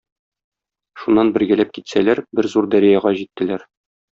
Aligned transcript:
Шуннан 1.01 1.29
бергәләп 1.35 1.75
китсәләр, 1.77 2.23
бер 2.41 2.51
зур 2.55 2.71
дәрьяга 2.73 3.17
җиттеләр. 3.21 3.69